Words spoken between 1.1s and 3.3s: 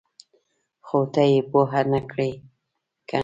ته یې پوهه نه کړې کنه!